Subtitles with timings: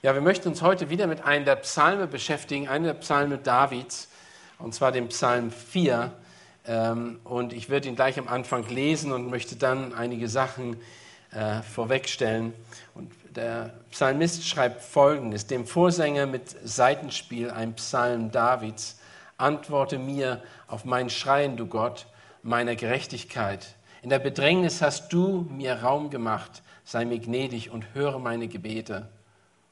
[0.00, 4.06] Ja, wir möchten uns heute wieder mit einem der Psalme beschäftigen, einem der Psalme Davids,
[4.60, 6.12] und zwar dem Psalm 4.
[6.68, 10.76] Ähm, und ich werde ihn gleich am Anfang lesen und möchte dann einige Sachen
[11.32, 12.52] äh, vorwegstellen.
[12.94, 19.00] Und der Psalmist schreibt folgendes: Dem Vorsänger mit Seitenspiel, ein Psalm Davids,
[19.36, 22.06] antworte mir auf mein Schreien, du Gott,
[22.44, 23.74] meiner Gerechtigkeit.
[24.02, 26.62] In der Bedrängnis hast du mir Raum gemacht.
[26.84, 29.08] Sei mir gnädig und höre meine Gebete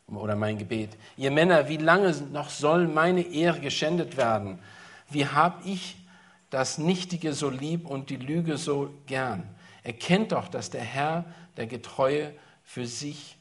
[0.08, 0.90] oder mein Gebet.
[1.16, 4.58] Ihr Männer, wie lange noch soll meine Ehre geschändet werden?
[5.10, 5.96] Wie habe ich
[6.50, 9.48] das Nichtige so lieb und die Lüge so gern?
[9.82, 11.24] Erkennt doch, dass der Herr
[11.56, 12.32] der Getreue
[12.64, 13.36] für sich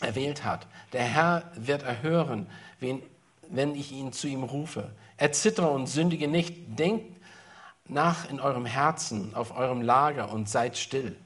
[0.00, 0.66] erwählt hat.
[0.92, 2.46] Der Herr wird erhören,
[2.80, 3.02] wen,
[3.48, 4.92] wenn ich ihn zu ihm rufe.
[5.16, 6.78] Erzittere und sündige nicht.
[6.78, 7.20] Denkt
[7.86, 11.16] nach in eurem Herzen, auf eurem Lager und seid still.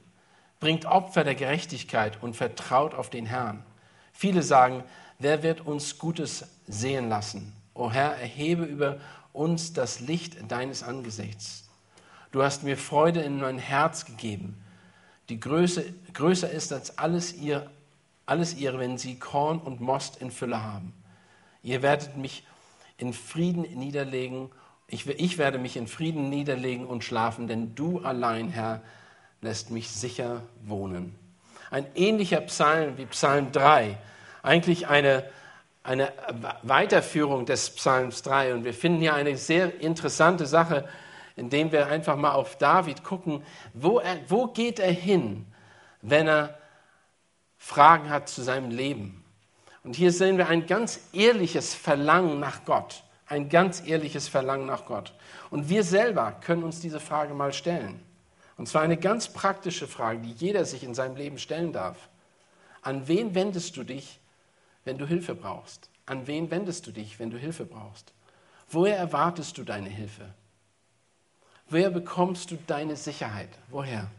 [0.60, 3.64] Bringt Opfer der Gerechtigkeit und vertraut auf den Herrn.
[4.20, 4.82] Viele sagen,
[5.20, 7.52] wer wird uns Gutes sehen lassen?
[7.72, 8.98] O Herr, erhebe über
[9.32, 11.68] uns das Licht deines Angesichts.
[12.32, 14.60] Du hast mir Freude in mein Herz gegeben,
[15.28, 17.70] die Größe, größer ist als alles ihr,
[18.26, 20.92] alles ihr, wenn sie Korn und Most in Fülle haben.
[21.62, 22.44] Ihr werdet mich
[22.96, 24.50] in Frieden niederlegen,
[24.88, 28.82] ich, ich werde mich in Frieden niederlegen und schlafen, denn du allein, Herr,
[29.42, 31.14] lässt mich sicher wohnen.
[31.70, 33.98] Ein ähnlicher Psalm wie Psalm 3
[34.42, 35.24] eigentlich eine,
[35.82, 36.12] eine
[36.62, 38.54] Weiterführung des Psalms 3.
[38.54, 40.88] Und wir finden hier eine sehr interessante Sache,
[41.36, 45.46] indem wir einfach mal auf David gucken, wo, er, wo geht er hin,
[46.02, 46.58] wenn er
[47.58, 49.24] Fragen hat zu seinem Leben.
[49.84, 53.02] Und hier sehen wir ein ganz ehrliches Verlangen nach Gott.
[53.26, 55.12] Ein ganz ehrliches Verlangen nach Gott.
[55.50, 58.02] Und wir selber können uns diese Frage mal stellen.
[58.58, 62.08] Und zwar eine ganz praktische Frage, die jeder sich in seinem Leben stellen darf.
[62.82, 64.20] An wen wendest du dich,
[64.84, 65.88] wenn du Hilfe brauchst?
[66.06, 68.12] An wen wendest du dich, wenn du Hilfe brauchst?
[68.68, 70.34] Woher erwartest du deine Hilfe?
[71.68, 73.50] Woher bekommst du deine Sicherheit?
[73.68, 74.10] Woher?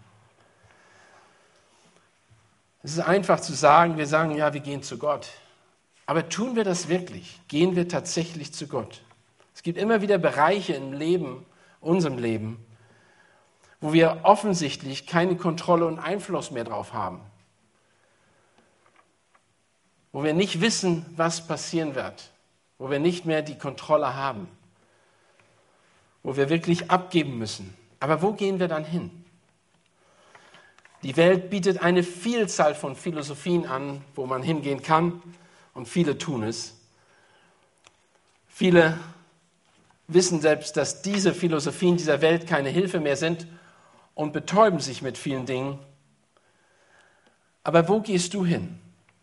[2.82, 5.28] Es ist einfach zu sagen, wir sagen, ja, wir gehen zu Gott.
[6.06, 7.42] Aber tun wir das wirklich?
[7.50, 9.02] Gehen wir tatsächlich zu Gott?
[9.54, 11.46] Es gibt immer wieder Bereiche im Leben,
[11.82, 12.66] unserem Leben,
[13.82, 17.22] wo wir offensichtlich keine Kontrolle und Einfluss mehr drauf haben
[20.12, 22.32] wo wir nicht wissen, was passieren wird,
[22.78, 24.48] wo wir nicht mehr die Kontrolle haben,
[26.24, 27.74] wo wir wirklich abgeben müssen.
[28.00, 29.12] Aber wo gehen wir dann hin?
[31.04, 35.22] Die Welt bietet eine Vielzahl von Philosophien an, wo man hingehen kann,
[35.74, 36.76] und viele tun es.
[38.48, 39.00] Viele
[40.08, 43.48] wissen selbst, dass diese Philosophien dieser Welt keine Hilfe mehr sind
[44.20, 45.80] und betäuben sich mit vielen Dingen.
[47.64, 48.78] Aber wo gehst du hin?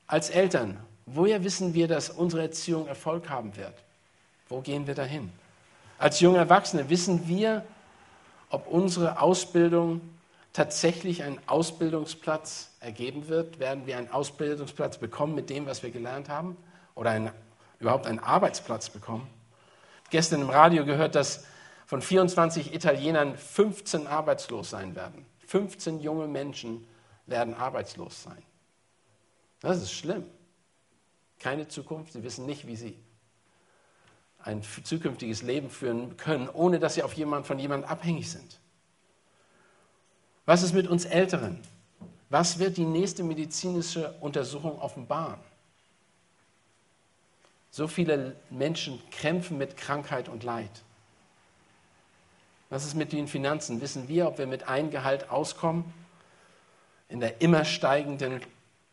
[0.06, 3.74] Als Eltern, woher wissen wir, dass unsere Erziehung Erfolg haben wird?
[4.48, 5.30] Wo gehen wir dahin?
[5.98, 7.62] Als junge Erwachsene wissen wir,
[8.48, 10.00] ob unsere Ausbildung
[10.54, 13.58] tatsächlich einen Ausbildungsplatz ergeben wird?
[13.58, 16.56] Werden wir einen Ausbildungsplatz bekommen mit dem, was wir gelernt haben?
[16.94, 17.30] Oder einen,
[17.80, 19.28] überhaupt einen Arbeitsplatz bekommen?
[20.08, 21.44] Gestern im Radio gehört, dass
[21.86, 25.24] von 24 Italienern 15 arbeitslos sein werden.
[25.47, 26.86] 15 junge Menschen
[27.26, 28.42] werden arbeitslos sein.
[29.60, 30.25] Das ist schlimm.
[31.38, 32.12] Keine Zukunft.
[32.12, 32.98] Sie wissen nicht, wie sie
[34.38, 38.60] ein zukünftiges Leben führen können, ohne dass sie auf jemand, von jemandem abhängig sind.
[40.44, 41.60] Was ist mit uns Älteren?
[42.30, 45.41] Was wird die nächste medizinische Untersuchung offenbaren?
[47.70, 50.82] So viele Menschen kämpfen mit Krankheit und Leid.
[52.69, 53.81] Was ist mit den Finanzen?
[53.81, 55.84] Wissen wir, ob wir mit einem Gehalt auskommen?
[57.09, 58.41] In der immer steigenden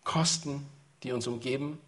[0.04, 0.68] Kosten,
[1.02, 1.80] die uns umgeben?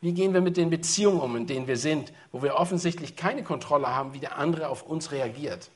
[0.00, 3.42] Wie gehen wir mit den Beziehungen um, in denen wir sind, wo wir offensichtlich keine
[3.42, 5.70] Kontrolle haben, wie der andere auf uns reagiert?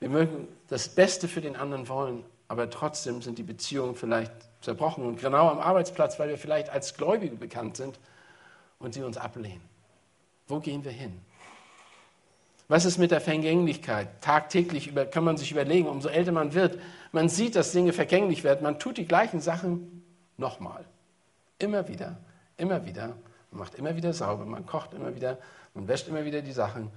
[0.00, 5.04] Wir mögen das Beste für den anderen wollen, aber trotzdem sind die Beziehungen vielleicht zerbrochen
[5.04, 7.98] und genau am Arbeitsplatz, weil wir vielleicht als Gläubige bekannt sind
[8.78, 9.62] und sie uns ablehnen.
[10.48, 11.20] Wo gehen wir hin?
[12.68, 14.22] Was ist mit der Vergänglichkeit?
[14.22, 16.78] Tagtäglich kann man sich überlegen, umso älter man wird,
[17.12, 20.04] man sieht, dass Dinge vergänglich werden, man tut die gleichen Sachen
[20.36, 20.84] Nochmal.
[21.58, 22.16] Immer wieder,
[22.56, 23.16] immer wieder.
[23.50, 25.38] Man macht immer wieder sauber, man kocht immer wieder,
[25.74, 26.90] man wäscht immer wieder die Sachen,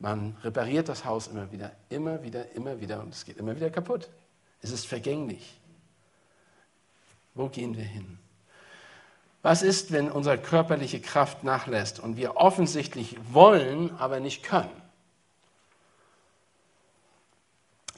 [0.00, 3.70] man repariert das Haus immer wieder, immer wieder, immer wieder und es geht immer wieder
[3.70, 4.08] kaputt.
[4.60, 5.60] Es ist vergänglich.
[7.34, 8.18] Wo gehen wir hin?
[9.42, 14.83] Was ist, wenn unsere körperliche Kraft nachlässt und wir offensichtlich wollen, aber nicht können?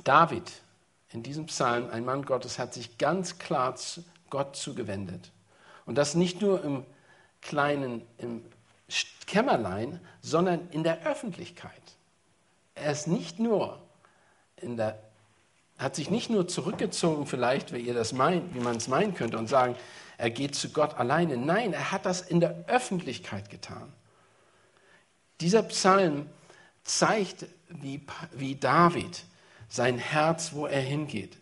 [0.07, 0.53] David
[1.11, 3.75] in diesem Psalm, ein Mann Gottes, hat sich ganz klar
[4.31, 5.33] Gott zugewendet.
[5.85, 6.85] Und das nicht nur im
[7.41, 8.43] kleinen, im
[9.27, 11.83] Kämmerlein, sondern in der Öffentlichkeit.
[12.75, 13.81] Er ist nicht nur
[14.57, 14.99] in der,
[15.79, 19.39] hat sich nicht nur zurückgezogen, vielleicht, wie ihr das meint, wie man es meinen könnte,
[19.39, 19.75] und sagen,
[20.19, 21.37] er geht zu Gott alleine.
[21.37, 23.93] Nein, er hat das in der Öffentlichkeit getan.
[25.41, 26.29] Dieser Psalm
[26.85, 28.01] zeigt, wie,
[28.33, 29.25] wie David
[29.69, 31.39] sein Herz, wo er hingeht.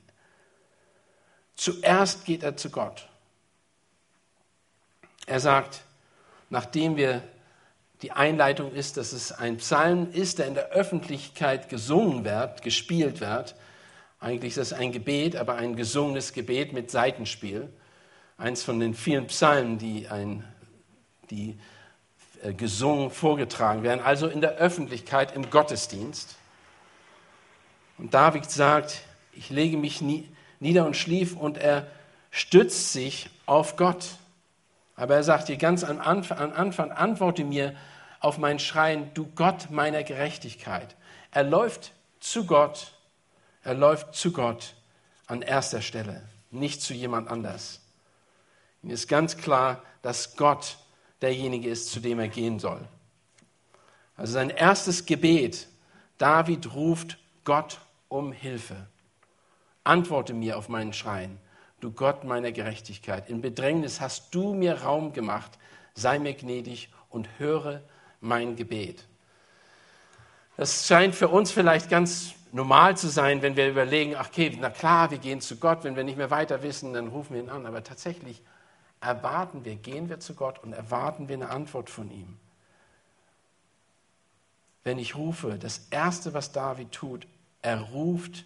[1.56, 3.08] Zuerst geht er zu Gott.
[5.26, 5.82] Er sagt,
[6.50, 7.22] nachdem wir
[8.02, 13.20] die Einleitung ist, dass es ein Psalm ist, der in der Öffentlichkeit gesungen wird, gespielt
[13.20, 13.54] wird.
[14.20, 17.68] Eigentlich ist das ein Gebet, aber ein gesungenes Gebet mit Seitenspiel.
[18.36, 20.44] Eins von den vielen Psalmen, die, ein,
[21.30, 21.58] die
[22.42, 26.36] äh, gesungen, vorgetragen werden, also in der Öffentlichkeit, im Gottesdienst.
[27.98, 29.02] Und David sagt,
[29.32, 30.28] ich lege mich nie,
[30.60, 31.86] nieder und schlief und er
[32.30, 34.16] stützt sich auf Gott.
[34.96, 37.74] Aber er sagt hier ganz am Anfang, am Anfang, antworte mir
[38.20, 40.96] auf mein Schreien, du Gott meiner Gerechtigkeit.
[41.30, 42.94] Er läuft zu Gott,
[43.62, 44.74] er läuft zu Gott
[45.26, 47.80] an erster Stelle, nicht zu jemand anders.
[48.82, 50.78] Ihm ist ganz klar, dass Gott
[51.22, 52.86] derjenige ist, zu dem er gehen soll.
[54.16, 55.66] Also sein erstes Gebet,
[56.18, 57.78] David ruft Gott
[58.14, 58.76] um Hilfe.
[59.82, 61.38] Antworte mir auf meinen Schreien,
[61.80, 63.28] du Gott meiner Gerechtigkeit.
[63.28, 65.58] In Bedrängnis hast du mir Raum gemacht,
[65.94, 67.82] sei mir gnädig und höre
[68.20, 69.04] mein Gebet.
[70.56, 74.70] Das scheint für uns vielleicht ganz normal zu sein, wenn wir überlegen, ach okay, na
[74.70, 77.50] klar, wir gehen zu Gott, wenn wir nicht mehr weiter wissen, dann rufen wir ihn
[77.50, 77.66] an.
[77.66, 78.40] Aber tatsächlich
[79.00, 82.38] erwarten wir, gehen wir zu Gott und erwarten wir eine Antwort von ihm.
[84.84, 87.26] Wenn ich rufe, das Erste, was David tut,
[87.64, 88.44] er ruft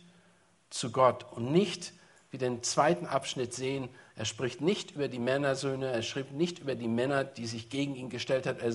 [0.71, 1.93] zu Gott und nicht,
[2.31, 6.75] wie den zweiten Abschnitt sehen, er spricht nicht über die Männersöhne, er schrieb nicht über
[6.75, 8.73] die Männer, die sich gegen ihn gestellt haben, er,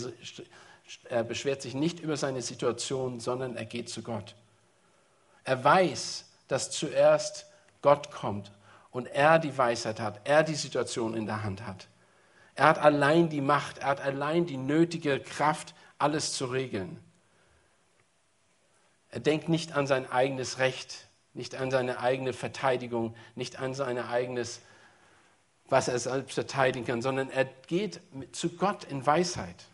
[1.10, 4.36] er beschwert sich nicht über seine Situation, sondern er geht zu Gott.
[5.46, 7.46] Er weiß, dass zuerst
[7.82, 8.52] Gott kommt
[8.92, 11.88] und er die Weisheit hat, er die Situation in der Hand hat.
[12.56, 17.00] Er hat allein die Macht, er hat allein die nötige Kraft, alles zu regeln.
[19.14, 21.06] Er denkt nicht an sein eigenes Recht,
[21.36, 24.60] nicht an seine eigene Verteidigung, nicht an sein eigenes,
[25.70, 28.00] was er selbst verteidigen kann, sondern er geht
[28.32, 29.66] zu Gott in Weisheit,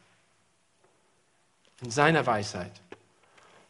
[1.81, 2.81] in seiner Weisheit.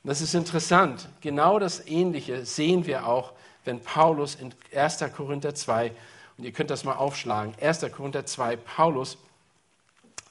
[0.04, 1.08] Und das ist interessant.
[1.22, 3.34] Genau das Ähnliche sehen wir auch,
[3.64, 5.06] wenn Paulus in 1.
[5.16, 5.92] Korinther 2,
[6.40, 7.86] und ihr könnt das mal aufschlagen, 1.
[7.96, 9.20] Korinther 2, Paulus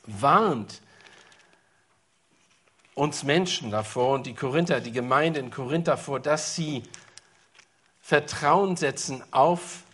[0.04, 0.80] warnt
[2.98, 6.82] uns Menschen davor und die Korinther, die Gemeinde in Korinth davor, dass sie
[8.00, 9.84] Vertrauen setzen auf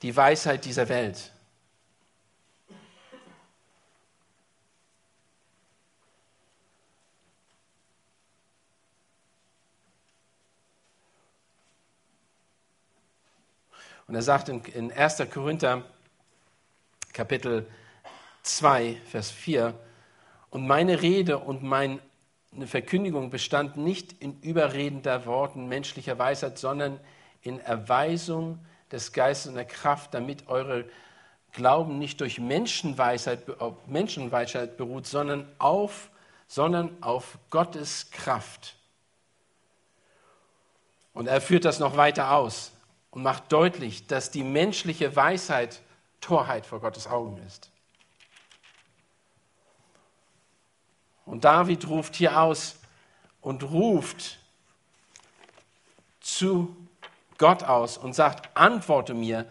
[0.00, 1.32] die Weisheit dieser Welt.
[14.06, 15.22] Und er sagt in, 1.
[15.30, 15.82] Korinther
[17.12, 17.68] Kapitel
[18.44, 19.78] 2, Vers 4,
[20.56, 22.00] und meine Rede und meine
[22.64, 26.98] Verkündigung bestand nicht in überredender Worten menschlicher Weisheit, sondern
[27.42, 30.86] in Erweisung des Geistes und der Kraft, damit eure
[31.52, 33.40] Glauben nicht durch Menschenweisheit,
[33.86, 36.08] Menschenweisheit beruht, sondern auf,
[36.48, 38.76] sondern auf Gottes Kraft.
[41.12, 42.72] Und er führt das noch weiter aus
[43.10, 45.82] und macht deutlich, dass die menschliche Weisheit
[46.22, 47.70] Torheit vor Gottes Augen ist.
[51.26, 52.76] Und David ruft hier aus
[53.42, 54.38] und ruft
[56.20, 56.74] zu
[57.36, 59.46] Gott aus und sagt, antworte mir,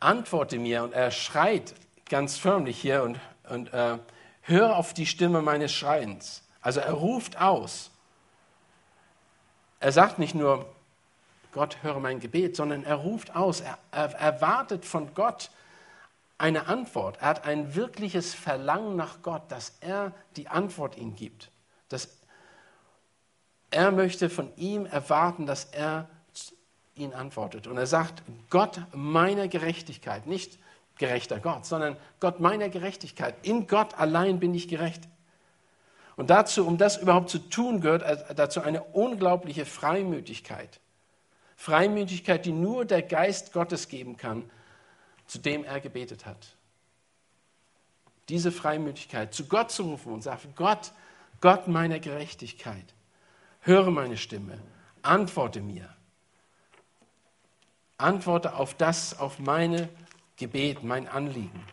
[0.00, 0.84] antworte mir.
[0.84, 1.74] Und er schreit
[2.08, 3.98] ganz förmlich hier und, und äh,
[4.42, 6.42] hör auf die Stimme meines Schreiens.
[6.60, 7.90] Also er ruft aus.
[9.80, 10.66] Er sagt nicht nur,
[11.52, 15.50] Gott höre mein Gebet, sondern er ruft aus, er, er erwartet von Gott
[16.38, 17.18] eine Antwort.
[17.20, 21.50] Er hat ein wirkliches Verlangen nach Gott, dass er die Antwort ihm gibt.
[21.88, 22.08] Dass
[23.70, 26.08] er möchte von ihm erwarten, dass er
[26.94, 27.66] ihn antwortet.
[27.66, 30.58] Und er sagt, Gott meiner Gerechtigkeit, nicht
[30.96, 33.34] gerechter Gott, sondern Gott meiner Gerechtigkeit.
[33.42, 35.08] In Gott allein bin ich gerecht.
[36.16, 38.04] Und dazu, um das überhaupt zu tun, gehört
[38.36, 40.80] dazu eine unglaubliche Freimütigkeit.
[41.56, 44.50] Freimütigkeit, die nur der Geist Gottes geben kann,
[45.28, 46.56] zu dem er gebetet hat.
[48.28, 50.92] Diese Freimütigkeit, zu Gott zu rufen und sagen, Gott,
[51.40, 52.94] Gott meiner Gerechtigkeit,
[53.60, 54.58] höre meine Stimme,
[55.02, 55.94] antworte mir.
[57.96, 59.88] Antworte auf das, auf meine
[60.36, 61.64] Gebet, mein Anliegen.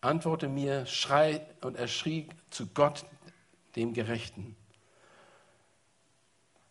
[0.00, 3.04] Antworte mir, schrei und er schrie zu Gott,
[3.74, 4.56] dem Gerechten.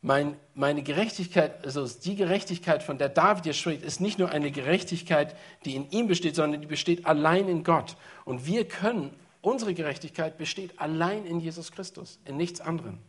[0.06, 4.52] Mein, meine Gerechtigkeit, also die Gerechtigkeit, von der David hier spricht, ist nicht nur eine
[4.52, 5.36] Gerechtigkeit,
[5.66, 7.98] die in ihm besteht, sondern die besteht allein in Gott.
[8.24, 13.00] Und wir können, unsere Gerechtigkeit besteht allein in Jesus Christus, in nichts anderem.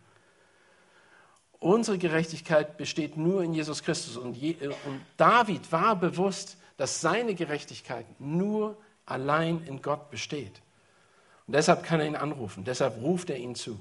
[1.59, 4.17] Unsere Gerechtigkeit besteht nur in Jesus Christus.
[4.17, 8.75] Und, Je, und David war bewusst, dass seine Gerechtigkeit nur
[9.05, 10.63] allein in Gott besteht.
[11.47, 13.79] Und deshalb kann er ihn anrufen, deshalb ruft er ihn zu.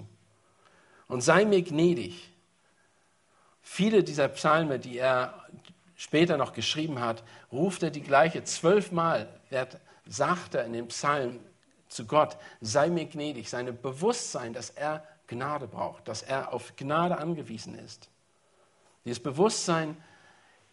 [1.07, 2.34] Und sei mir gnädig.
[3.67, 5.33] Viele dieser Psalme, die er
[5.95, 8.43] später noch geschrieben hat, ruft er die gleiche.
[8.43, 9.27] Zwölfmal
[10.05, 11.39] sagt er in dem Psalm
[11.89, 17.17] zu Gott, sei mir gnädig, seine Bewusstsein, dass er Gnade braucht, dass er auf Gnade
[17.17, 18.07] angewiesen ist.
[19.03, 19.97] Dieses Bewusstsein,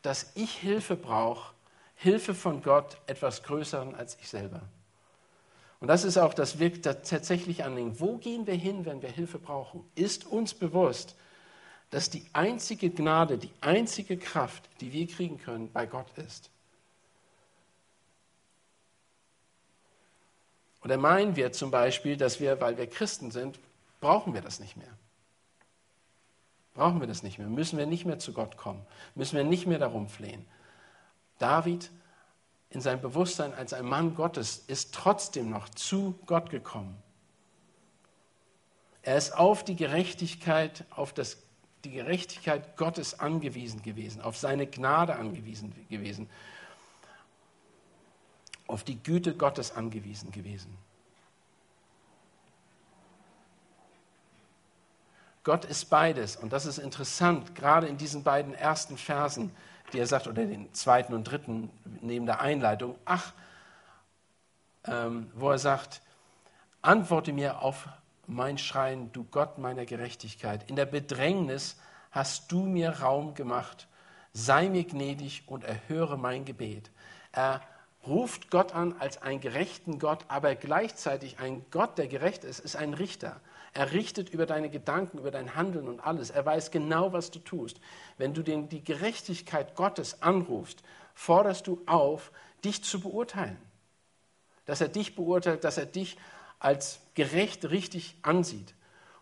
[0.02, 1.54] dass ich Hilfe brauche,
[1.94, 4.60] Hilfe von Gott, etwas Größeren als ich selber.
[5.80, 7.98] Und das ist auch das, wirkt tatsächlich Anliegen.
[7.98, 9.82] Wo gehen wir hin, wenn wir Hilfe brauchen?
[9.94, 11.16] Ist uns bewusst,
[11.92, 16.50] dass die einzige Gnade, die einzige Kraft, die wir kriegen können, bei Gott ist.
[20.82, 23.60] Oder meinen wir zum Beispiel, dass wir, weil wir Christen sind,
[24.00, 24.88] brauchen wir das nicht mehr.
[26.72, 27.48] Brauchen wir das nicht mehr.
[27.48, 28.84] Müssen wir nicht mehr zu Gott kommen.
[29.14, 30.46] Müssen wir nicht mehr darum flehen.
[31.38, 31.90] David
[32.70, 36.96] in seinem Bewusstsein als ein Mann Gottes ist trotzdem noch zu Gott gekommen.
[39.02, 41.36] Er ist auf die Gerechtigkeit, auf das,
[41.84, 46.28] die Gerechtigkeit Gottes angewiesen gewesen, auf seine Gnade angewiesen gewesen,
[48.66, 50.76] auf die Güte Gottes angewiesen gewesen.
[55.44, 56.36] Gott ist beides.
[56.36, 59.50] Und das ist interessant, gerade in diesen beiden ersten Versen,
[59.92, 61.70] die er sagt, oder den zweiten und dritten
[62.00, 62.96] neben der Einleitung.
[63.04, 63.32] Ach,
[64.84, 66.00] ähm, wo er sagt,
[66.80, 67.88] antworte mir auf
[68.26, 70.68] mein Schreien, du Gott meiner Gerechtigkeit.
[70.68, 71.76] In der Bedrängnis
[72.10, 73.88] hast du mir Raum gemacht.
[74.32, 76.90] Sei mir gnädig und erhöre mein Gebet.
[77.32, 77.60] Er
[78.06, 82.76] ruft Gott an als einen gerechten Gott, aber gleichzeitig ein Gott, der gerecht ist, ist
[82.76, 83.40] ein Richter.
[83.74, 86.30] Er richtet über deine Gedanken, über dein Handeln und alles.
[86.30, 87.80] Er weiß genau, was du tust.
[88.18, 90.82] Wenn du den, die Gerechtigkeit Gottes anrufst,
[91.14, 92.32] forderst du auf,
[92.64, 93.58] dich zu beurteilen.
[94.66, 96.16] Dass er dich beurteilt, dass er dich
[96.58, 98.74] als gerecht richtig ansieht.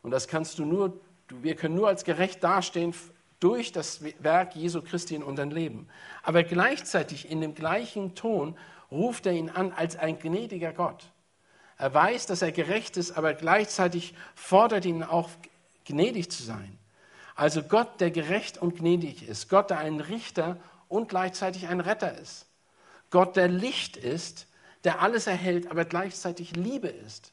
[0.02, 2.94] Und das kannst du nur, wir können nur als gerecht dastehen
[3.40, 5.88] durch das Werk Jesu Christi in unserem Leben.
[6.23, 8.56] Aber gleichzeitig in dem gleichen Ton
[8.90, 11.11] ruft er ihn an als ein gnädiger Gott.
[11.78, 15.30] Er weiß, dass er gerecht ist, aber gleichzeitig fordert ihn auch,
[15.87, 16.78] gnädig zu sein.
[17.35, 19.49] Also Gott, der gerecht und gnädig ist.
[19.49, 22.47] Gott, der ein Richter und gleichzeitig ein Retter ist.
[23.09, 24.47] Gott, der Licht ist,
[24.85, 27.32] der alles erhält, aber gleichzeitig Liebe ist.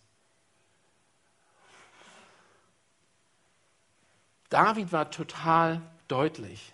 [4.50, 6.74] David war total deutlich.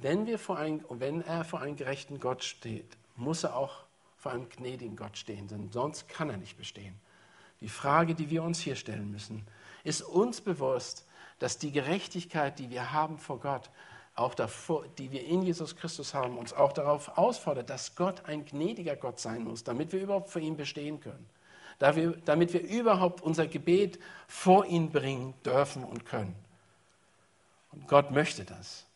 [0.00, 3.84] Wenn, wir vor ein, wenn er vor einem gerechten Gott steht, muss er auch
[4.16, 6.98] vor einem gnädigen Gott stehen, denn sonst kann er nicht bestehen.
[7.60, 9.46] Die Frage, die wir uns hier stellen müssen,
[9.84, 11.06] ist uns bewusst,
[11.38, 13.70] dass die Gerechtigkeit, die wir haben vor Gott,
[14.14, 18.44] auch davor, die wir in Jesus Christus haben, uns auch darauf ausfordert, dass Gott ein
[18.44, 21.26] gnädiger Gott sein muss, damit wir überhaupt vor ihm bestehen können.
[21.78, 26.36] Damit wir überhaupt unser Gebet vor ihn bringen dürfen und können.
[27.74, 28.86] Und Gott möchte das.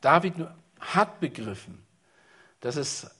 [0.00, 0.34] David
[0.80, 1.84] hat begriffen,
[2.60, 3.10] dass es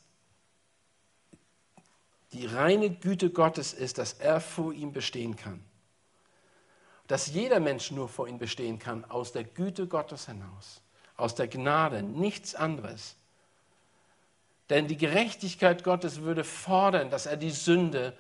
[2.33, 5.65] die reine Güte Gottes ist, dass er vor ihm bestehen kann.
[7.07, 10.83] Dass jeder Mensch nur vor ihm bestehen kann, aus der Güte Gottes hinaus,
[11.17, 13.17] aus der Gnade, nichts anderes.
[14.69, 18.17] Denn die Gerechtigkeit Gottes würde fordern, dass er die Sünde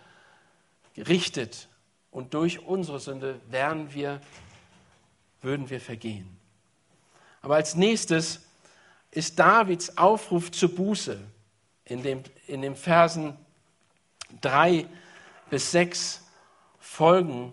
[0.96, 1.68] richtet
[2.14, 4.20] und durch unsere Sünde wären wir,
[5.42, 6.38] würden wir vergehen.
[7.42, 8.40] Aber als nächstes
[9.10, 11.20] ist Davids Aufruf zur Buße
[11.84, 13.36] in, dem, in den Versen
[14.40, 14.86] 3
[15.50, 16.22] bis 6
[16.78, 17.52] folgen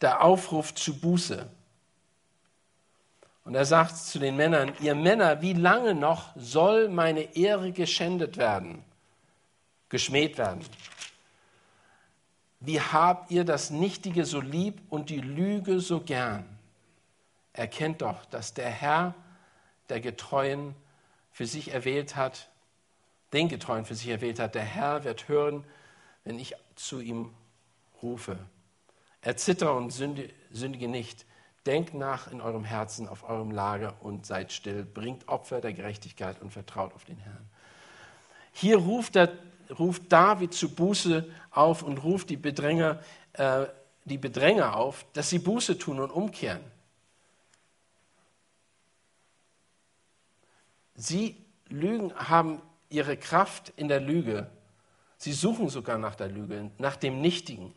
[0.00, 1.48] der Aufruf zu Buße.
[3.44, 8.38] Und er sagt zu den Männern, ihr Männer, wie lange noch soll meine Ehre geschändet
[8.38, 8.84] werden,
[9.88, 10.64] geschmäht werden?
[12.64, 16.44] Wie habt ihr das Nichtige so lieb und die Lüge so gern?
[17.52, 19.14] Erkennt doch, dass der Herr
[19.88, 20.74] der Getreuen
[21.30, 22.48] für sich erwählt hat,
[23.32, 25.64] den Getreuen für sich erwählt hat, der Herr wird hören,
[26.24, 27.34] wenn ich zu ihm
[28.02, 28.38] rufe.
[29.20, 31.26] Erzittere und sündige nicht,
[31.66, 34.84] Denkt nach in eurem Herzen auf eurem Lager und seid still.
[34.84, 37.48] Bringt Opfer der Gerechtigkeit und vertraut auf den Herrn.
[38.54, 39.32] Hier ruft, der,
[39.78, 43.00] ruft David zu Buße auf und ruft die Bedränger,
[43.34, 43.66] äh,
[44.04, 46.62] die Bedränger auf, dass sie Buße tun und umkehren.
[50.94, 51.36] Sie
[51.68, 54.48] Lügen haben ihre Kraft in der Lüge.
[55.16, 57.74] Sie suchen sogar nach der Lüge, nach dem Nichtigen.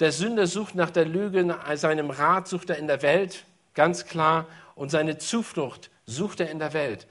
[0.00, 4.46] Der Sünder sucht nach der Lüge, seinem Rat sucht er in der Welt, ganz klar,
[4.74, 7.06] und seine Zuflucht sucht er in der Welt.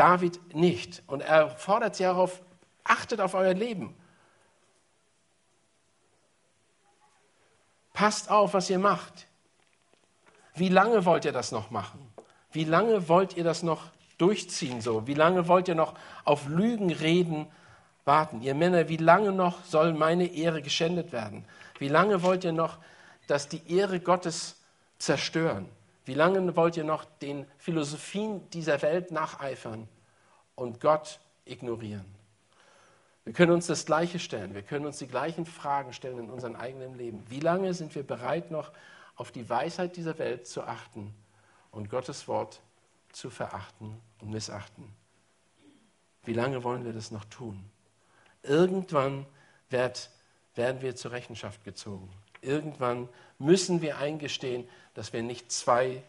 [0.00, 1.02] David nicht.
[1.08, 2.40] Und er fordert sie darauf,
[2.84, 3.94] achtet auf euer Leben.
[7.92, 9.26] Passt auf, was ihr macht.
[10.54, 12.00] Wie lange wollt ihr das noch machen?
[12.50, 15.06] Wie lange wollt ihr das noch durchziehen so?
[15.06, 15.92] Wie lange wollt ihr noch
[16.24, 17.46] auf Lügen reden
[18.06, 18.40] warten?
[18.40, 21.44] Ihr Männer, wie lange noch soll meine Ehre geschändet werden?
[21.78, 22.78] Wie lange wollt ihr noch,
[23.26, 24.56] dass die Ehre Gottes
[24.96, 25.68] zerstören?
[26.10, 29.86] Wie lange wollt ihr noch den Philosophien dieser Welt nacheifern
[30.56, 32.04] und Gott ignorieren?
[33.22, 34.52] Wir können uns das Gleiche stellen.
[34.52, 37.22] Wir können uns die gleichen Fragen stellen in unserem eigenen Leben.
[37.28, 38.72] Wie lange sind wir bereit, noch
[39.14, 41.14] auf die Weisheit dieser Welt zu achten
[41.70, 42.60] und Gottes Wort
[43.12, 44.92] zu verachten und missachten.
[46.24, 47.70] Wie lange wollen wir das noch tun?
[48.42, 49.26] Irgendwann
[49.68, 50.10] wird,
[50.56, 52.10] werden wir zur Rechenschaft gezogen.
[52.42, 53.08] Irgendwann
[53.40, 56.02] müssen wir eingestehen, dass wir nicht zwei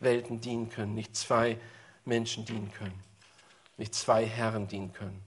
[0.00, 1.58] Welten dienen können, nicht zwei
[2.04, 3.02] Menschen dienen können,
[3.76, 5.22] nicht zwei Herren dienen können.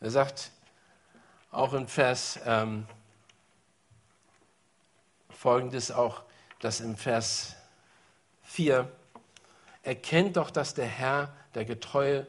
[0.00, 0.50] Er sagt
[1.50, 2.86] auch in Vers ähm,
[5.30, 6.22] folgendes auch,
[6.60, 7.54] dass im Vers
[8.44, 8.90] 4
[9.82, 12.26] erkennt doch, dass der Herr, der Getreue,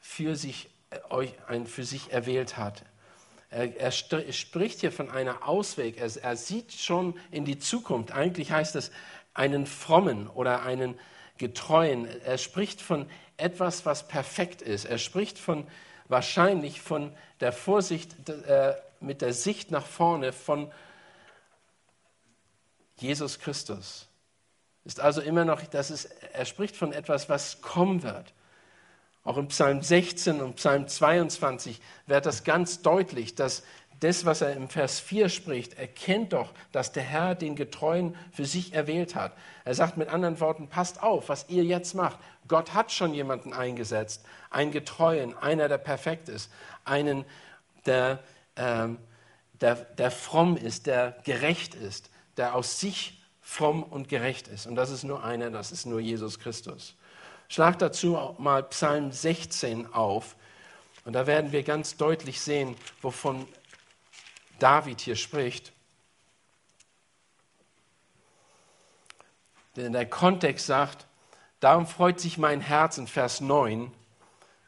[0.00, 2.82] für sich, äh, euch ein, für sich erwählt hat.
[3.50, 5.98] Er, er spricht hier von einer Ausweg.
[5.98, 8.12] Er, er sieht schon in die Zukunft.
[8.12, 8.90] Eigentlich heißt es
[9.34, 10.98] einen frommen oder einen
[11.38, 12.06] getreuen.
[12.22, 14.84] Er spricht von etwas, was perfekt ist.
[14.84, 15.66] Er spricht von
[16.08, 20.72] wahrscheinlich von der Vorsicht äh, mit der Sicht nach vorne von
[22.96, 24.08] Jesus Christus.
[24.84, 28.32] Ist also immer noch, das ist, er spricht von etwas, was kommen wird.
[29.26, 33.64] Auch im Psalm 16 und Psalm 22 wird das ganz deutlich, dass
[33.98, 38.44] das, was er im Vers 4 spricht, erkennt doch, dass der Herr den Getreuen für
[38.44, 39.32] sich erwählt hat.
[39.64, 42.20] Er sagt mit anderen Worten, passt auf, was ihr jetzt macht.
[42.46, 46.48] Gott hat schon jemanden eingesetzt, einen Getreuen, einer, der perfekt ist,
[46.84, 47.24] einen,
[47.84, 48.20] der,
[48.54, 48.96] ähm,
[49.60, 54.66] der, der fromm ist, der gerecht ist, der aus sich fromm und gerecht ist.
[54.66, 56.94] Und das ist nur einer, das ist nur Jesus Christus.
[57.48, 60.36] Schlag dazu mal Psalm 16 auf.
[61.04, 63.46] Und da werden wir ganz deutlich sehen, wovon
[64.58, 65.72] David hier spricht.
[69.76, 71.06] Denn der Kontext sagt,
[71.60, 73.92] darum freut sich mein Herz in Vers 9,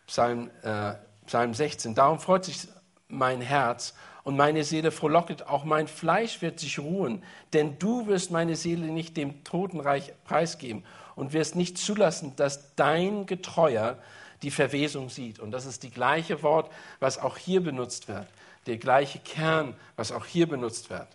[0.06, 0.94] Psalm, äh,
[1.26, 2.68] Psalm 16, darum freut sich
[3.08, 3.94] mein Herz
[4.28, 7.22] und meine Seele frohlocket, auch mein Fleisch wird sich ruhen,
[7.54, 10.84] denn du wirst meine Seele nicht dem Totenreich preisgeben
[11.16, 13.96] und wirst nicht zulassen, dass dein Getreuer
[14.42, 15.38] die Verwesung sieht.
[15.38, 18.26] Und das ist die gleiche Wort, was auch hier benutzt wird,
[18.66, 21.08] der gleiche Kern, was auch hier benutzt wird.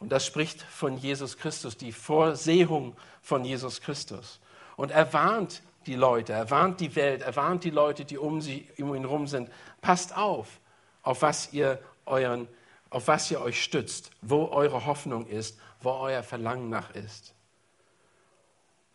[0.00, 4.38] Und das spricht von Jesus Christus, die Vorsehung von Jesus Christus.
[4.76, 8.42] Und er warnt die Leute, er warnt die Welt, er warnt die Leute, die um,
[8.42, 9.48] sie, um ihn herum sind.
[9.80, 10.60] Passt auf,
[11.04, 12.48] auf was ihr euren,
[12.90, 17.34] auf was ihr euch stützt, wo eure Hoffnung ist, wo euer Verlangen nach ist.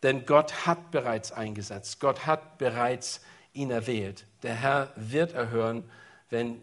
[0.02, 3.20] Denn Gott hat bereits eingesetzt, Gott hat bereits
[3.52, 4.26] ihn erwählt.
[4.42, 5.88] Der Herr wird erhören,
[6.30, 6.62] wenn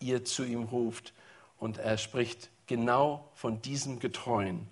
[0.00, 1.12] ihr zu ihm ruft.
[1.58, 4.68] Und er spricht genau von diesem Getreuen.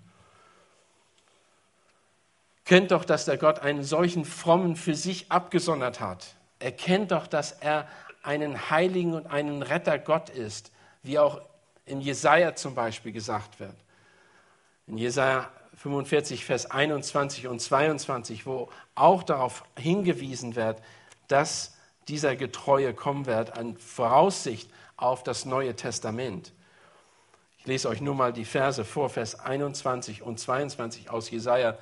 [2.65, 6.35] Kennt doch, dass der Gott einen solchen Frommen für sich abgesondert hat.
[6.59, 7.87] Erkennt doch, dass er
[8.27, 11.41] einen Heiligen und einen Retter Gott ist, wie auch
[11.85, 13.75] in Jesaja zum Beispiel gesagt wird.
[14.85, 20.81] In Jesaja 45, Vers 21 und 22, wo auch darauf hingewiesen wird,
[21.29, 21.77] dass
[22.09, 26.51] dieser Getreue kommen wird, an Voraussicht auf das Neue Testament.
[27.59, 31.77] Ich lese euch nur mal die Verse vor, Vers 21 und 22 aus Jesaja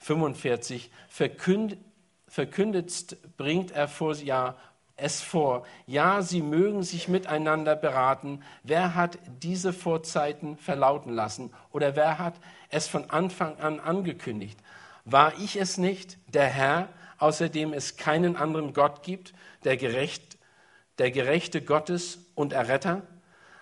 [0.00, 0.90] 45.
[1.08, 1.78] Verkündet,
[2.26, 4.54] verkündet bringt er vor ja
[4.98, 5.64] es vor.
[5.86, 8.42] Ja, sie mögen sich miteinander beraten.
[8.62, 11.50] Wer hat diese Vorzeiten verlauten lassen?
[11.72, 12.34] Oder wer hat
[12.68, 14.58] es von Anfang an angekündigt?
[15.04, 19.32] War ich es nicht, der Herr, außerdem es keinen anderen Gott gibt,
[19.64, 20.36] der, gerecht,
[20.98, 23.02] der Gerechte Gottes und Erretter?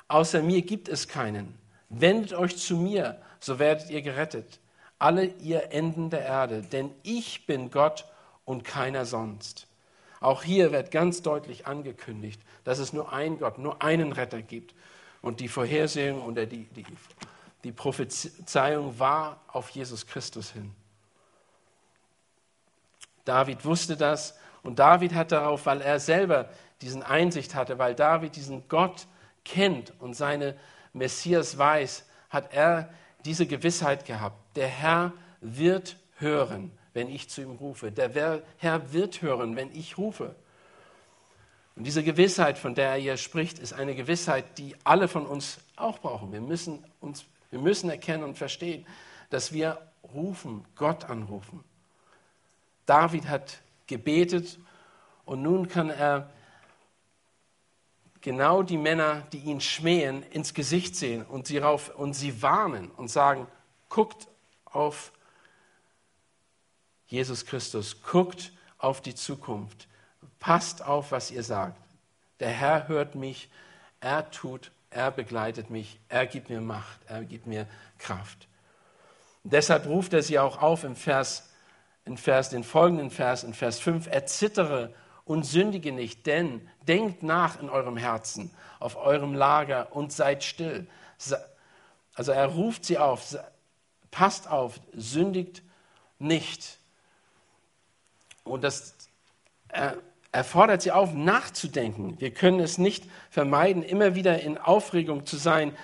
[0.08, 1.58] Außer mir gibt es keinen.
[1.88, 4.58] Wendet euch zu mir, so werdet ihr gerettet.
[4.98, 8.06] Alle ihr Enden der Erde, denn ich bin Gott
[8.44, 9.66] und keiner sonst.
[10.20, 14.74] Auch hier wird ganz deutlich angekündigt, dass es nur einen Gott, nur einen Retter gibt.
[15.22, 16.84] Und die Vorhersehung oder die, die,
[17.64, 20.72] die Prophezeiung war auf Jesus Christus hin.
[23.24, 26.48] David wusste das und David hat darauf, weil er selber
[26.80, 29.06] diesen Einsicht hatte, weil David diesen Gott
[29.44, 30.56] kennt und seine
[30.92, 32.90] Messias weiß, hat er
[33.24, 34.36] diese Gewissheit gehabt.
[34.56, 37.92] Der Herr wird hören, wenn ich zu ihm rufe.
[37.92, 40.34] Der Herr wird hören, wenn ich rufe.
[41.76, 45.58] Und diese Gewissheit, von der er hier spricht, ist eine Gewissheit, die alle von uns
[45.76, 46.32] auch brauchen.
[46.32, 48.86] Wir müssen, uns, wir müssen erkennen und verstehen,
[49.28, 49.78] dass wir
[50.14, 51.62] rufen, Gott anrufen.
[52.86, 54.58] David hat gebetet
[55.26, 56.30] und nun kann er
[58.22, 62.90] genau die Männer, die ihn schmähen, ins Gesicht sehen und sie, rauf, und sie warnen
[62.92, 63.46] und sagen,
[63.90, 64.28] guckt
[64.64, 65.12] auf
[67.06, 69.88] Jesus Christus, guckt auf die Zukunft,
[70.38, 71.80] passt auf, was ihr sagt.
[72.40, 73.48] Der Herr hört mich,
[74.00, 77.66] er tut, er begleitet mich, er gibt mir Macht, er gibt mir
[77.98, 78.48] Kraft.
[79.44, 81.50] Und deshalb ruft er sie auch auf im Vers,
[82.04, 87.60] in Vers, den folgenden Vers, in Vers 5, erzittere und sündige nicht, denn denkt nach
[87.60, 90.86] in eurem Herzen, auf eurem Lager und seid still.
[92.14, 93.36] Also er ruft sie auf,
[94.10, 95.62] passt auf, sündigt
[96.18, 96.78] nicht.
[98.46, 98.94] Und das,
[99.68, 99.96] er,
[100.32, 102.20] er fordert sie auf, nachzudenken.
[102.20, 105.76] Wir können es nicht vermeiden, immer wieder in Aufregung zu sein.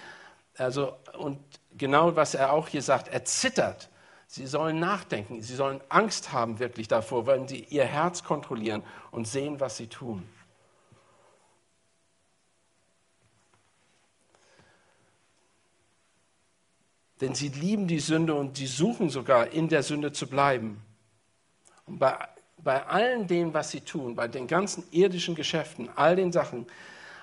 [0.56, 1.38] Also, und
[1.76, 3.90] genau was er auch hier sagt, er zittert.
[4.28, 9.28] Sie sollen nachdenken, sie sollen Angst haben wirklich davor, wenn sie ihr Herz kontrollieren und
[9.28, 10.26] sehen, was sie tun.
[17.20, 20.82] Denn sie lieben die Sünde und sie suchen sogar in der Sünde zu bleiben.
[21.86, 22.16] Und bei,
[22.64, 26.66] bei allen dem, was sie tun, bei den ganzen irdischen Geschäften, all den Sachen,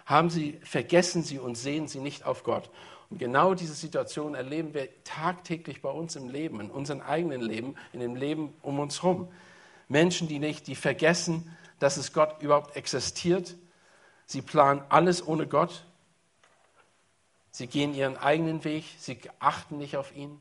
[0.05, 2.69] haben sie, vergessen sie und sehen sie nicht auf Gott.
[3.09, 7.75] Und genau diese Situation erleben wir tagtäglich bei uns im Leben, in unserem eigenen Leben,
[7.93, 9.31] in dem Leben um uns herum.
[9.87, 13.55] Menschen, die nicht, die vergessen, dass es Gott überhaupt existiert.
[14.25, 15.85] Sie planen alles ohne Gott.
[17.51, 18.85] Sie gehen ihren eigenen Weg.
[18.99, 20.39] Sie achten nicht auf ihn.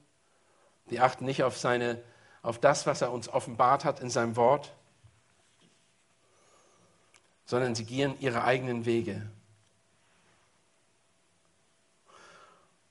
[0.90, 2.02] Sie achten nicht auf, seine,
[2.42, 4.74] auf das, was er uns offenbart hat in seinem Wort,
[7.48, 9.22] sondern sie gehen ihre eigenen Wege.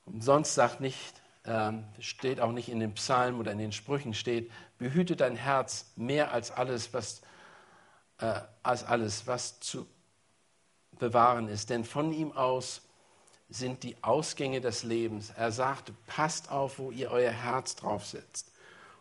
[0.06, 1.14] Und sonst sagt nicht,
[1.46, 5.86] ähm, steht auch nicht in den Psalmen oder in den Sprüchen steht, behüte dein Herz
[5.96, 7.22] mehr als alles, was,
[8.18, 9.86] äh, als alles, was zu
[10.98, 11.70] bewahren ist.
[11.70, 12.82] Denn von ihm aus
[13.50, 15.30] sind die Ausgänge des Lebens.
[15.38, 18.52] Er sagt, passt auf, wo ihr euer Herz draufsetzt.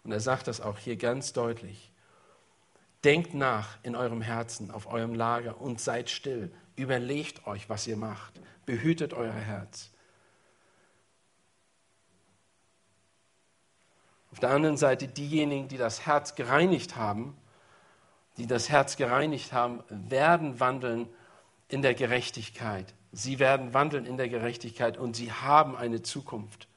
[0.05, 1.90] Und er sagt das auch hier ganz deutlich.
[3.05, 6.53] Denkt nach in eurem Herzen, auf eurem Lager und seid still.
[6.77, 8.41] Überlegt euch, was ihr macht.
[8.65, 9.91] Behütet euer Herz.
[14.33, 17.37] Auf der anderen Seite diejenigen, die das Herz gereinigt haben,
[18.37, 21.09] die das Herz gereinigt haben, werden wandeln
[21.69, 22.93] in der Gerechtigkeit.
[23.13, 26.69] Sie werden wandeln in der Gerechtigkeit und sie haben eine Zukunft.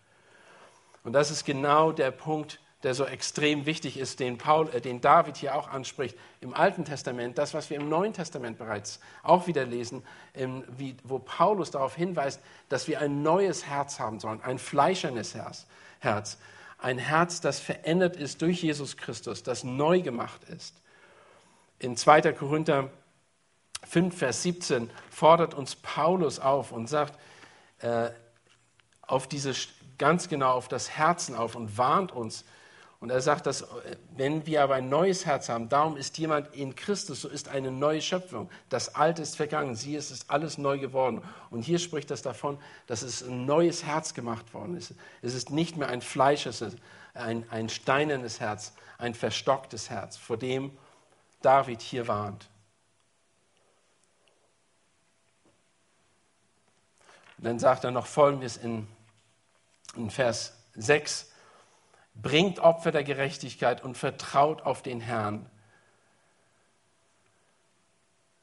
[1.03, 5.01] Und das ist genau der Punkt, der so extrem wichtig ist, den, Paul, äh, den
[5.01, 9.47] David hier auch anspricht im Alten Testament, das, was wir im Neuen Testament bereits auch
[9.47, 14.41] wieder lesen, im, wie, wo Paulus darauf hinweist, dass wir ein neues Herz haben sollen,
[14.41, 15.67] ein fleischernes Herz.
[15.99, 16.37] Herz
[16.79, 20.75] ein Herz, das verändert ist durch Jesus Christus, das neu gemacht ist.
[21.77, 22.33] In 2.
[22.33, 22.89] Korinther
[23.87, 27.19] 5, Vers 17 fordert uns Paulus auf und sagt
[27.79, 28.09] äh,
[29.01, 29.53] auf diese,
[29.97, 32.45] ganz genau auf das Herzen auf und warnt uns,
[33.01, 33.65] und er sagt, dass
[34.17, 37.71] wenn wir aber ein neues Herz haben, darum ist jemand in Christus, so ist eine
[37.71, 38.49] neue Schöpfung.
[38.67, 41.21] Das Alte ist vergangen, sie es ist alles neu geworden.
[41.49, 44.93] Und hier spricht das davon, dass es ein neues Herz gemacht worden ist.
[45.21, 46.62] Es ist nicht mehr ein fleisches,
[47.13, 50.77] ein, ein steinernes Herz, ein verstocktes Herz, vor dem
[51.41, 52.49] David hier warnt.
[57.38, 58.89] Und dann sagt er noch Folgendes in,
[59.95, 61.28] in Vers 6
[62.21, 65.45] bringt Opfer der Gerechtigkeit und vertraut auf den Herrn.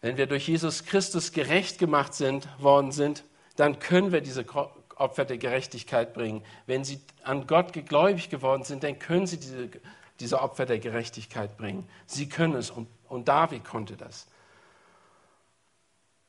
[0.01, 3.25] Wenn wir durch Jesus Christus gerecht gemacht sind, worden sind,
[3.57, 4.45] dann können wir diese
[4.97, 6.45] Opfer der Gerechtigkeit bringen.
[6.67, 9.69] Wenn sie an Gott gegläubig geworden sind, dann können sie diese,
[10.21, 11.89] diese Opfer der Gerechtigkeit bringen.
[12.07, 14.27] Sie können es und, und David konnte das.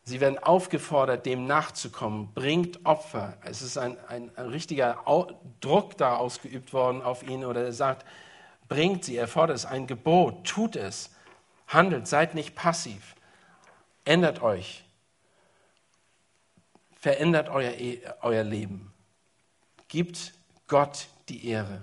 [0.08, 2.34] Sie werden aufgefordert, dem nachzukommen.
[2.34, 3.38] Bringt Opfer.
[3.44, 5.04] Es ist ein, ein, ein richtiger
[5.60, 7.44] Druck da ausgeübt worden auf ihn.
[7.44, 8.06] Oder er sagt,
[8.70, 9.18] bringt sie.
[9.18, 10.48] Er fordert es, ein Gebot.
[10.48, 11.10] Tut es.
[11.68, 12.08] Handelt.
[12.08, 13.16] Seid nicht passiv.
[14.06, 14.86] Ändert euch.
[16.96, 18.94] Verändert euer, e, euer Leben.
[19.90, 20.34] Gibt
[20.70, 21.82] Gott die Ehre.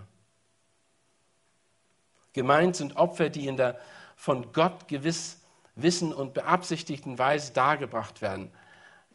[2.32, 3.78] Gemeint sind Opfer, die in der
[4.16, 5.43] von Gott gewiss
[5.76, 8.50] Wissen und beabsichtigten Weise dargebracht werden.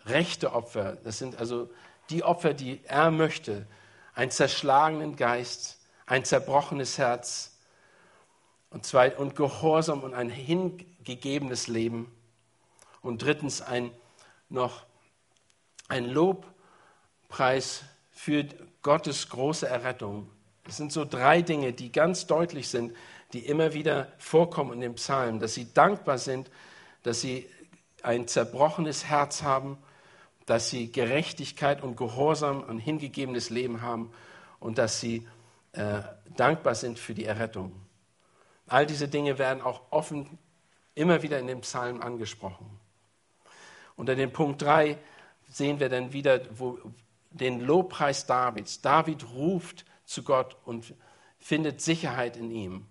[0.05, 1.69] Rechte Opfer, das sind also
[2.09, 3.67] die Opfer, die er möchte.
[4.13, 7.57] Ein zerschlagenen Geist, ein zerbrochenes Herz
[8.71, 12.11] und, zwei, und Gehorsam und ein hingegebenes Leben.
[13.01, 13.91] Und drittens ein,
[14.49, 14.85] noch
[15.87, 18.45] ein Lobpreis für
[18.81, 20.29] Gottes große Errettung.
[20.65, 22.93] Das sind so drei Dinge, die ganz deutlich sind
[23.33, 26.49] die immer wieder vorkommen in dem Psalm, dass sie dankbar sind,
[27.03, 27.47] dass sie
[28.01, 29.77] ein zerbrochenes Herz haben,
[30.45, 34.11] dass sie Gerechtigkeit und Gehorsam und hingegebenes Leben haben
[34.59, 35.27] und dass sie
[35.73, 36.01] äh,
[36.35, 37.73] dankbar sind für die Errettung.
[38.67, 40.39] All diese Dinge werden auch offen
[40.95, 42.79] immer wieder in dem Psalm angesprochen.
[43.95, 44.97] Unter dem Punkt 3
[45.49, 46.79] sehen wir dann wieder wo,
[47.31, 48.81] den Lobpreis Davids.
[48.81, 50.93] David ruft zu Gott und
[51.37, 52.85] findet Sicherheit in ihm.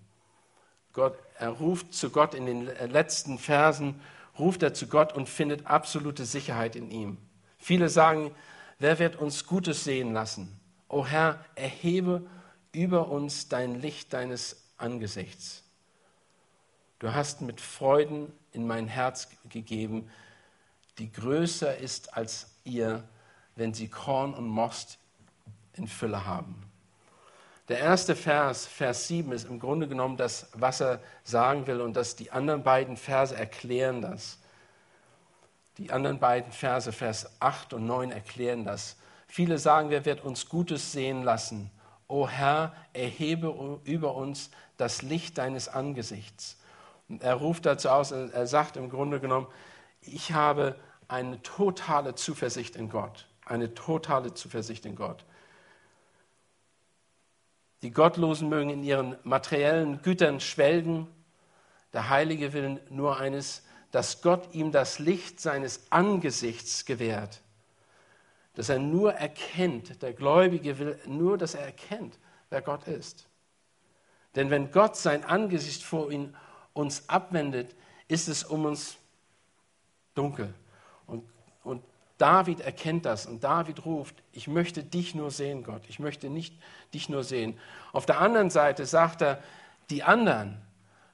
[0.99, 4.01] Gott, er ruft zu Gott in den letzten Versen,
[4.37, 7.19] ruft er zu Gott und findet absolute Sicherheit in ihm.
[7.57, 8.33] Viele sagen,
[8.81, 10.59] wer wird uns Gutes sehen lassen?
[10.89, 12.27] O Herr, erhebe
[12.73, 15.63] über uns dein Licht deines Angesichts.
[16.99, 20.11] Du hast mit Freuden in mein Herz gegeben,
[20.99, 23.05] die größer ist als ihr,
[23.55, 24.99] wenn sie Korn und Most
[25.75, 26.68] in Fülle haben.
[27.69, 31.95] Der erste Vers, Vers 7, ist im Grunde genommen das, was er sagen will, und
[31.95, 34.39] dass die anderen beiden Verse erklären das.
[35.77, 38.97] Die anderen beiden Verse, Vers 8 und 9, erklären das.
[39.27, 41.71] Viele sagen, wer wird uns Gutes sehen lassen?
[42.09, 46.57] O Herr, erhebe über uns das Licht deines Angesichts.
[47.11, 49.47] Und er ruft dazu aus, er sagt im Grunde genommen,
[50.01, 50.77] ich habe
[51.07, 53.27] eine totale Zuversicht in Gott.
[53.45, 55.25] Eine totale Zuversicht in Gott.
[57.83, 61.07] Die Gottlosen mögen in ihren materiellen Gütern schwelgen.
[61.93, 67.41] Der Heilige will nur eines, dass Gott ihm das Licht seines Angesichts gewährt.
[68.55, 72.19] Dass er nur erkennt, der Gläubige will nur, dass er erkennt,
[72.51, 73.29] wer Gott ist.
[74.35, 76.37] Denn wenn Gott sein Angesicht vor ihn,
[76.73, 77.75] uns abwendet,
[78.09, 78.97] ist es um uns
[80.15, 80.53] dunkel.
[82.19, 86.55] David erkennt das und David ruft, ich möchte dich nur sehen, Gott, ich möchte nicht
[86.93, 87.59] dich nur sehen.
[87.93, 89.41] Auf der anderen Seite sagt er,
[89.89, 90.61] die anderen,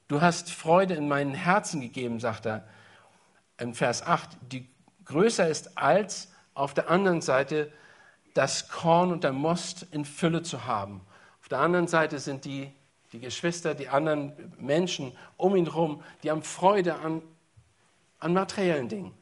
[0.09, 2.67] du hast Freude in meinen Herzen gegeben, sagt er
[3.59, 4.69] im Vers 8, die
[5.05, 7.71] größer ist als auf der anderen Seite
[8.33, 11.03] das Korn und der Most in Fülle zu haben.
[11.43, 12.73] Auf der anderen Seite sind die,
[13.13, 17.23] die Geschwister, die anderen Menschen um ihn herum, die haben Freude an,
[18.19, 19.15] an materiellen Dingen.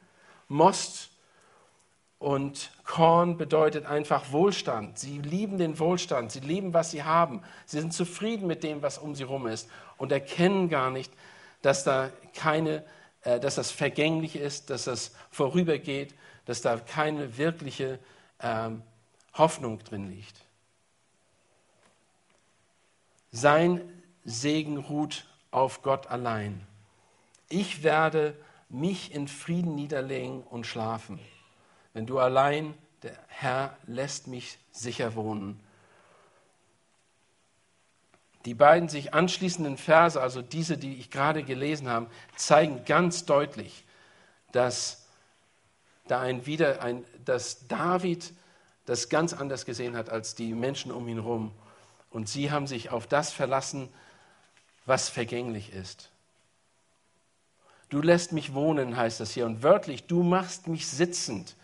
[0.48, 1.11] Most
[2.22, 4.96] und Korn bedeutet einfach Wohlstand.
[4.96, 7.42] Sie lieben den Wohlstand, sie lieben, was sie haben.
[7.66, 11.12] Sie sind zufrieden mit dem, was um sie herum ist und erkennen gar nicht,
[11.62, 12.84] dass da keine,
[13.22, 17.98] äh, dass das vergänglich ist, dass das vorübergeht, dass da keine wirkliche
[18.40, 18.82] ähm,
[19.34, 20.44] Hoffnung drin liegt.
[23.32, 23.80] Sein
[24.24, 26.64] Segen ruht auf Gott allein.
[27.48, 28.36] Ich werde
[28.68, 31.18] mich in Frieden niederlegen und schlafen
[31.94, 35.60] wenn du allein, der Herr lässt mich sicher wohnen.
[38.44, 43.84] Die beiden sich anschließenden Verse, also diese, die ich gerade gelesen habe, zeigen ganz deutlich,
[44.50, 45.06] dass,
[46.08, 48.32] da ein wieder ein, dass David
[48.84, 51.52] das ganz anders gesehen hat als die Menschen um ihn herum.
[52.10, 53.88] Und sie haben sich auf das verlassen,
[54.86, 56.10] was vergänglich ist.
[57.88, 59.46] Du lässt mich wohnen, heißt das hier.
[59.46, 61.54] Und wörtlich, du machst mich sitzend.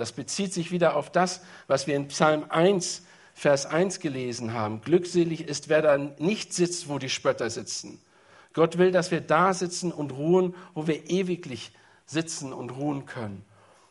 [0.00, 3.02] Das bezieht sich wieder auf das, was wir in Psalm 1,
[3.34, 4.80] Vers 1 gelesen haben.
[4.80, 8.00] Glückselig ist, wer da nicht sitzt, wo die Spötter sitzen.
[8.54, 11.72] Gott will, dass wir da sitzen und ruhen, wo wir ewiglich
[12.06, 13.44] sitzen und ruhen können.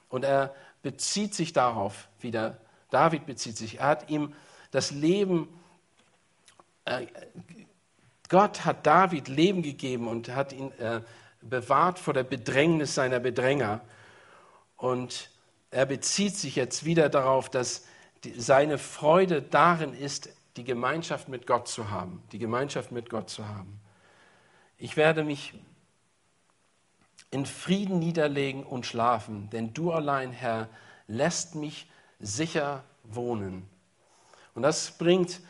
[0.10, 2.58] Und er bezieht sich darauf wieder,
[2.90, 4.34] David bezieht sich, er hat ihm
[4.72, 5.48] das Leben,
[6.86, 7.06] äh,
[8.30, 11.02] Gott hat David Leben gegeben und hat ihn äh,
[11.42, 13.82] bewahrt vor der Bedrängnis seiner Bedränger.
[14.76, 15.30] Und
[15.72, 17.86] er bezieht sich jetzt wieder darauf, dass
[18.24, 23.30] die, seine Freude darin ist, die Gemeinschaft mit Gott zu haben, die Gemeinschaft mit Gott
[23.30, 23.80] zu haben.
[24.78, 25.54] Ich werde mich
[27.32, 30.68] in Frieden niederlegen und schlafen, denn du allein, Herr,
[31.08, 33.68] lässt mich sicher wohnen.
[34.56, 35.42] Und das bringt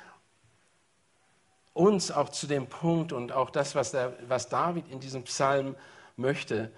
[1.74, 5.76] uns auch zu dem Punkt und auch das, was, der, was David in diesem Psalm
[6.18, 6.72] möchte,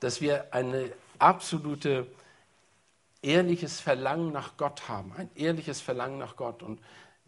[0.00, 2.06] dass wir ein absolute
[3.22, 6.62] ehrliches Verlangen nach Gott haben, ein ehrliches Verlangen nach Gott.
[6.62, 6.80] Und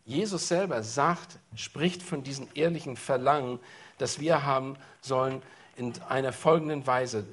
[0.04, 3.60] Jesus selber sagt, spricht von diesem ehrlichen Verlangen,
[3.98, 5.42] das wir haben sollen
[5.76, 7.26] in einer folgenden Weise.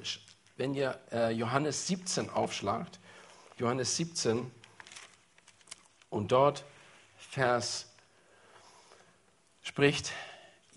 [0.56, 3.00] Wenn ihr äh, Johannes 17 aufschlagt,
[3.58, 4.50] Johannes 17
[6.10, 6.64] und dort
[7.16, 7.86] Vers
[9.62, 10.12] spricht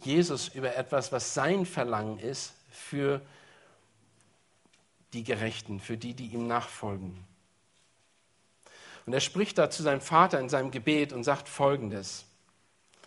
[0.04, 3.22] Jesus über etwas, was sein Verlangen ist für
[5.14, 7.26] die Gerechten, für die, die ihm nachfolgen.
[9.06, 12.26] Und er spricht da zu seinem Vater in seinem Gebet und sagt folgendes.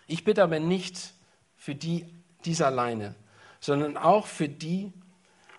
[0.06, 1.14] Ich bitte aber nicht
[1.56, 2.06] für die,
[2.44, 3.14] dies alleine,
[3.60, 4.92] sondern auch für die,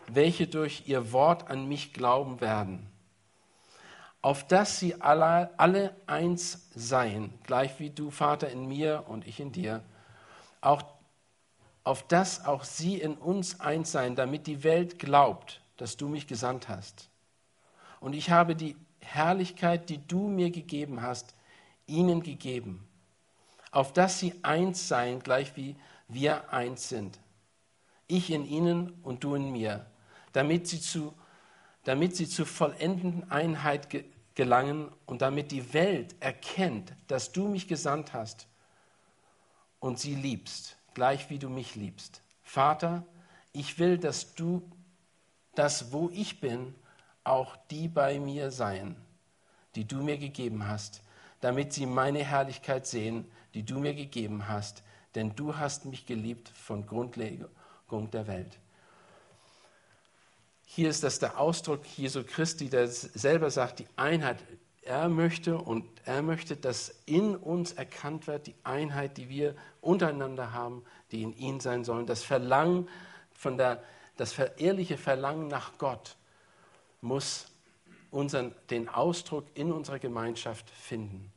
[0.07, 2.87] welche durch ihr Wort an mich glauben werden,
[4.21, 9.39] auf dass sie alle, alle eins seien, gleich wie du, Vater, in mir und ich
[9.39, 9.83] in dir,
[10.61, 10.83] auch
[11.83, 16.27] auf dass auch sie in uns eins seien, damit die Welt glaubt, dass du mich
[16.27, 17.09] gesandt hast.
[17.99, 18.75] Und ich habe die
[19.07, 21.35] Herrlichkeit, die du mir gegeben hast,
[21.87, 22.87] ihnen gegeben,
[23.71, 25.75] auf dass sie eins seien, gleich wie
[26.07, 27.19] wir eins sind.
[28.07, 29.85] Ich in ihnen und du in mir,
[30.33, 31.13] damit sie zu,
[31.83, 37.67] damit sie zur vollendeten Einheit ge gelangen und damit die Welt erkennt, dass du mich
[37.67, 38.45] gesandt hast
[39.79, 42.21] und sie liebst, gleich wie du mich liebst.
[42.43, 43.03] Vater,
[43.51, 44.61] ich will, dass du,
[45.55, 46.75] dass wo ich bin,
[47.27, 48.95] auch die bei mir seien,
[49.75, 51.01] die du mir gegeben hast,
[51.41, 54.83] damit sie meine Herrlichkeit sehen, die du mir gegeben hast,
[55.15, 58.59] denn du hast mich geliebt von Grundlegung der Welt.
[60.65, 64.43] Hier ist das der Ausdruck Jesu Christi, der selber sagt, die Einheit.
[64.81, 70.53] Er möchte und er möchte, dass in uns erkannt wird, die Einheit, die wir untereinander
[70.53, 72.05] haben, die in ihm sein sollen.
[72.05, 72.87] Das Verlangen
[73.33, 73.83] von der,
[74.15, 76.15] das ehrliche Verlangen nach Gott
[77.01, 77.47] muss
[78.11, 81.31] unseren, den Ausdruck in unserer Gemeinschaft finden.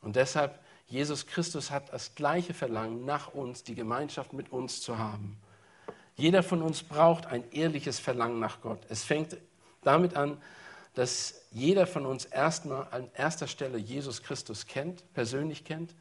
[0.00, 4.98] Und deshalb, Jesus Christus hat das gleiche Verlangen nach uns, die Gemeinschaft mit uns zu
[4.98, 5.36] haben.
[6.14, 8.80] Jeder von uns braucht ein ehrliches Verlangen nach Gott.
[8.88, 9.36] Es fängt
[9.82, 10.40] damit an,
[10.94, 15.94] dass jeder von uns erstmal an erster Stelle Jesus Christus kennt, persönlich kennt.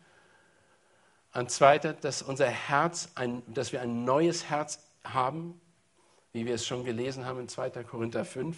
[1.33, 5.59] An zweiter, dass unser Herz, ein, dass wir ein neues Herz haben,
[6.31, 7.71] wie wir es schon gelesen haben in 2.
[7.83, 8.55] Korinther 5.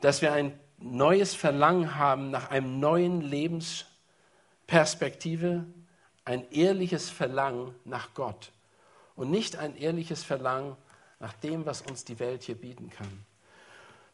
[0.00, 5.66] Dass wir ein neues Verlangen haben nach einem neuen Lebensperspektive,
[6.24, 8.52] ein ehrliches Verlangen nach Gott
[9.16, 10.76] und nicht ein ehrliches Verlangen
[11.20, 13.24] nach dem, was uns die Welt hier bieten kann.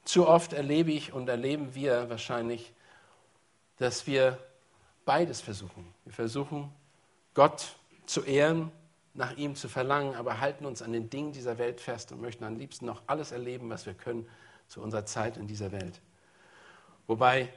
[0.04, 2.72] Zu oft erlebe ich und erleben wir wahrscheinlich,
[3.78, 4.38] dass wir
[5.04, 5.92] beides versuchen.
[6.04, 6.70] Wir versuchen,
[7.34, 7.74] Gott
[8.06, 8.70] zu ehren,
[9.14, 12.44] nach ihm zu verlangen, aber halten uns an den Dingen dieser Welt fest und möchten
[12.44, 14.28] am liebsten noch alles erleben, was wir können
[14.74, 16.00] zu unserer Zeit in dieser Welt.
[17.06, 17.48] Wobei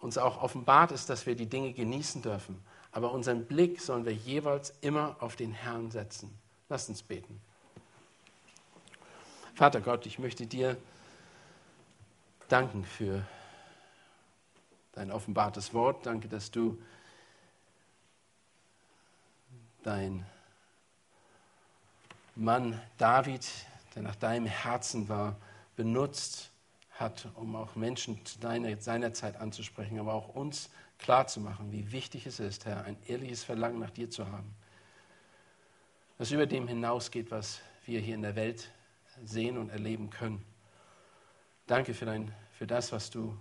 [0.00, 4.12] uns auch offenbart ist, dass wir die Dinge genießen dürfen, aber unseren Blick sollen wir
[4.12, 6.36] jeweils immer auf den Herrn setzen.
[6.68, 7.40] Lasst uns beten.
[9.54, 10.76] Vater Gott, ich möchte dir
[12.48, 13.24] danken für
[14.90, 16.04] dein offenbartes Wort.
[16.04, 16.82] Danke, dass du
[19.84, 20.26] dein
[22.34, 23.46] Mann David,
[23.94, 25.36] der nach deinem Herzen war,
[25.76, 26.50] benutzt
[26.98, 32.40] hat, um auch Menschen deiner, seiner Zeit anzusprechen, aber auch uns klarzumachen, wie wichtig es
[32.40, 34.54] ist, Herr, ein ehrliches Verlangen nach dir zu haben
[36.18, 38.70] das über dem hinausgeht, was wir hier in der Welt
[39.24, 40.44] sehen und erleben können.
[41.66, 43.36] Danke für, dein, für das, was du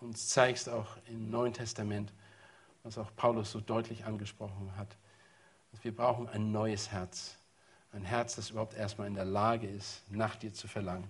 [0.00, 2.12] uns zeigst, auch im Neuen Testament,
[2.82, 4.96] was auch Paulus so deutlich angesprochen hat.
[5.82, 7.36] Wir brauchen ein neues Herz,
[7.92, 11.08] ein Herz, das überhaupt erstmal in der Lage ist, nach dir zu verlangen.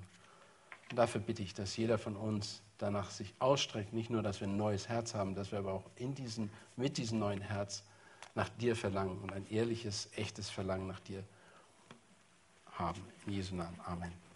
[0.91, 4.49] Und dafür bitte ich, dass jeder von uns danach sich ausstreckt, nicht nur, dass wir
[4.49, 7.83] ein neues Herz haben, dass wir aber auch in diesen, mit diesem neuen Herz
[8.35, 11.25] nach dir verlangen und ein ehrliches, echtes Verlangen nach dir
[12.73, 13.03] haben.
[13.27, 13.79] In Jesu Namen.
[13.85, 14.28] Amen.